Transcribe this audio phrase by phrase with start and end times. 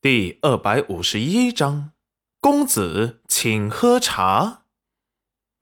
[0.00, 1.90] 第二百五十一章，
[2.38, 4.62] 公子请喝茶。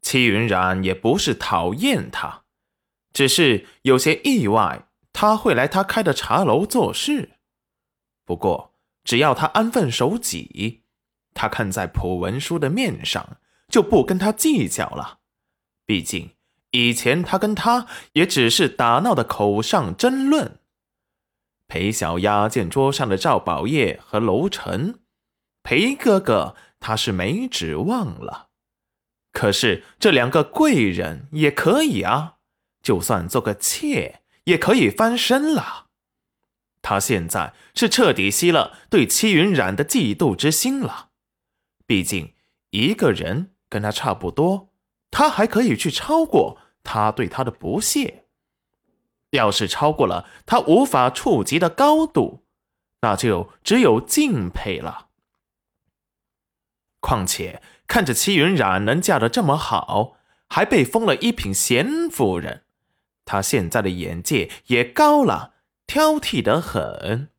[0.02, 2.42] 戚云染也不是讨厌他，
[3.14, 7.30] 只是有些意外他会来他开的茶楼做事。
[8.26, 10.82] 不过只要他安分守己，
[11.32, 15.20] 他看在普文书的面上，就不跟他计较了。
[15.86, 16.32] 毕竟
[16.72, 20.60] 以前他跟他也只是打闹的口上争论。
[21.68, 25.00] 裴小丫见桌上的赵宝业和楼臣，
[25.62, 28.48] 裴哥哥他是没指望了。
[29.32, 32.36] 可是这两个贵人也可以啊，
[32.82, 35.86] 就算做个妾也可以翻身了。
[36.80, 41.10] 他现在是彻底熄了对戚云染的嫉妒之心了。
[41.84, 42.32] 毕竟
[42.70, 44.70] 一个人跟他差不多，
[45.10, 48.25] 他还可以去超过他对他的不屑。
[49.36, 52.42] 要是超过了他无法触及的高度，
[53.02, 55.06] 那就只有敬佩了。
[56.98, 60.16] 况且看着戚云染能嫁得这么好，
[60.48, 62.64] 还被封了一品贤夫人，
[63.24, 65.54] 他现在的眼界也高了，
[65.86, 67.30] 挑剔得很。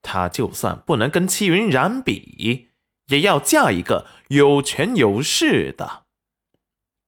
[0.00, 2.70] 他就算不能跟戚云染比，
[3.08, 6.04] 也要嫁一个有权有势的。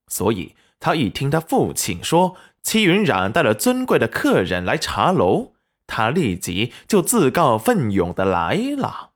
[0.09, 2.37] 所以他一听他父亲说。
[2.65, 5.53] 戚云染带了尊贵的客人来茶楼，
[5.87, 9.13] 他立即就自告奋勇的来了。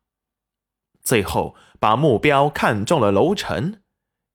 [1.02, 3.82] 最后把目标看中了楼臣，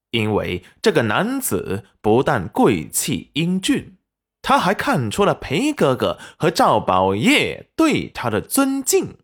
[0.10, 3.98] 因为这个男子不但贵气英俊，
[4.42, 9.18] 他还看出了裴哥哥和赵宝业对他的尊敬。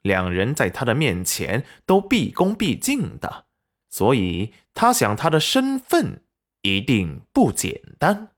[0.00, 3.44] 两人在他的面前都毕恭毕敬的，
[3.90, 6.22] 所以他想他的身份。
[6.66, 8.32] 一定不简单，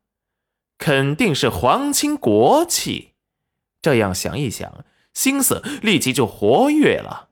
[0.77, 3.15] 肯定是皇亲国戚。
[3.81, 7.31] 这样想一想，心思立即就活跃了。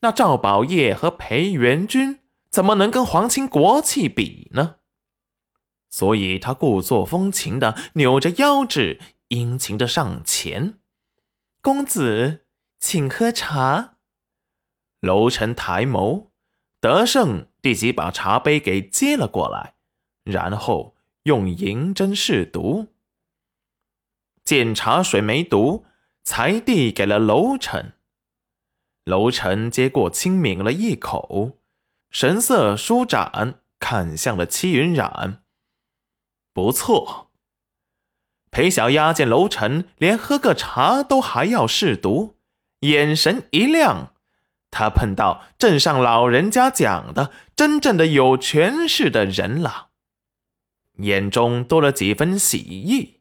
[0.00, 4.76] 那赵宝业和裴元君怎么能跟皇亲国戚比呢？
[5.90, 10.78] 所以他故作风情的扭着腰肢，殷勤的上前
[11.60, 12.46] ：“公子，
[12.78, 13.96] 请喝茶。”
[15.00, 16.28] 楼臣抬眸，
[16.80, 19.74] 德胜立即把茶杯给接了过来。
[20.28, 22.88] 然后用银针试毒，
[24.44, 25.86] 见茶水没毒，
[26.22, 27.94] 才递给了楼臣。
[29.04, 31.58] 楼臣接过，轻抿了一口，
[32.10, 35.42] 神色舒展，看向了戚云染。
[36.52, 37.30] 不错。
[38.50, 42.36] 裴小丫见楼臣连喝个茶都还要试毒，
[42.80, 44.12] 眼神一亮，
[44.70, 49.87] 他碰到镇上老人家讲的真正的有权势的人了。
[50.98, 53.20] 眼中多了几分喜意，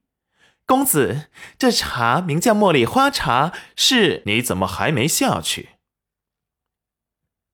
[0.66, 4.24] 公子，这茶名叫茉莉花茶，是？
[4.26, 5.70] 你怎么还没下去？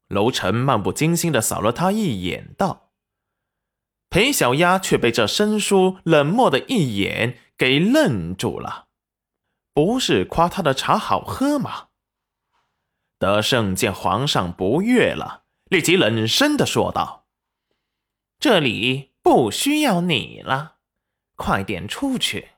[0.08, 2.92] 楼臣漫不经心的扫了他一眼，道
[4.10, 8.88] ：“裴小丫却被这生疏冷漠的一眼给愣住了，
[9.74, 11.88] 不是夸他的茶好喝吗？”
[13.18, 17.28] 德胜见皇上不悦了，立即冷声的说道
[18.40, 20.76] ：“这里。”不需要你了，
[21.36, 22.50] 快点出去。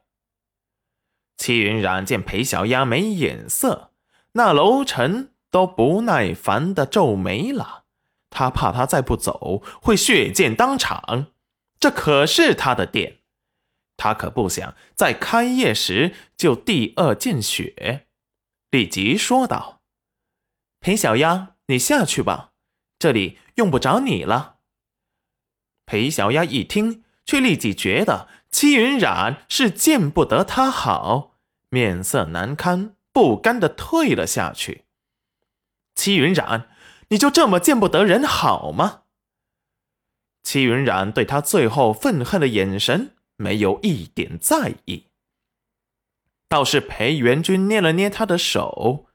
[1.37, 3.91] 齐云染见裴小丫没眼色，
[4.33, 7.85] 那楼臣都不耐烦的皱眉了。
[8.29, 11.27] 他怕他再不走会血溅当场，
[11.79, 13.19] 这可是他的店，
[13.95, 18.07] 他可不想在开业时就第二见血。
[18.69, 19.79] 立即说道
[20.81, 22.51] ：“裴小丫，你下去吧，
[22.99, 24.54] 这里用不着你了。”
[25.85, 31.35] 裴小丫一听，却立即觉得戚云染是见不得他好，
[31.69, 34.85] 面色难堪，不甘的退了下去。
[35.93, 36.69] 戚云染，
[37.09, 39.03] 你就这么见不得人好吗？
[40.43, 45.05] 戚云染对他最后愤恨的眼神没有一点在意，
[46.47, 49.07] 倒是裴元君捏了捏他的手。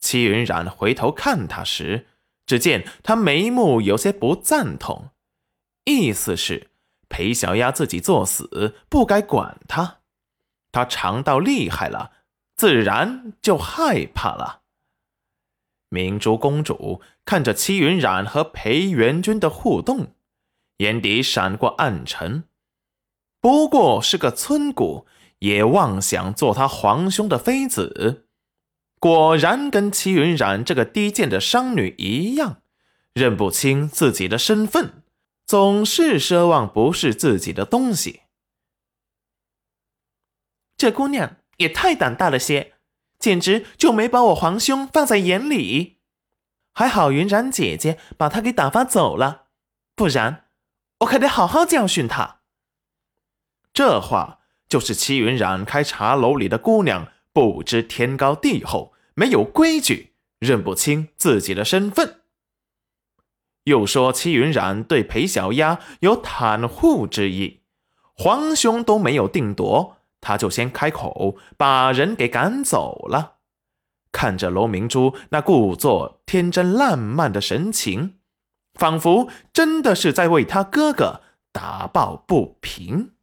[0.00, 2.08] 戚云染回头看他时，
[2.44, 5.10] 只见他眉目有些不赞同。
[5.84, 6.70] 意思是
[7.08, 9.98] 裴小丫自己作死，不该管他。
[10.72, 12.10] 他尝到厉害了，
[12.56, 14.62] 自然就害怕了。
[15.88, 20.14] 明珠公主看着戚云染和裴元君的互动，
[20.78, 22.44] 眼底闪过暗沉。
[23.40, 25.06] 不过是个村姑，
[25.38, 28.26] 也妄想做他皇兄的妃子。
[28.98, 32.62] 果然跟戚云染这个低贱的商女一样，
[33.12, 35.03] 认不清自己的身份。
[35.46, 38.22] 总是奢望不是自己的东西，
[40.76, 42.74] 这姑娘也太胆大了些，
[43.18, 45.98] 简直就没把我皇兄放在眼里。
[46.72, 49.48] 还好云染姐姐把他给打发走了，
[49.94, 50.46] 不然
[51.00, 52.40] 我可得好好教训他。
[53.72, 62.23] 这话就是戚云染开茶楼里的姑娘不知天高地厚，没有规矩，认不清自己的身份。
[63.64, 67.62] 又说戚云染对裴小丫有袒护之意，
[68.14, 73.36] 皇兄都没有定夺，他就先开口把人给赶走了。
[74.12, 78.18] 看着楼明珠那故作天真烂漫的神情，
[78.74, 83.13] 仿佛真的是在为他哥哥打抱不平。